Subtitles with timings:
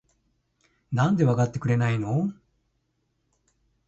[0.91, 2.33] なんでわかってくれないの？？